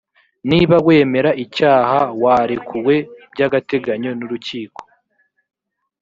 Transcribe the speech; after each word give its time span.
niba 0.49 0.75
wemera 0.87 1.29
icyaha 1.43 1.99
warekuwe 2.21 2.95
by 3.33 3.41
agateganyo 3.47 4.11
n 4.15 4.19
urukiko 4.25 4.81